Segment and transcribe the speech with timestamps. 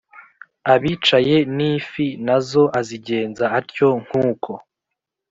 [0.73, 4.51] Abicaye n ifi na zo azigenza atyo nk uko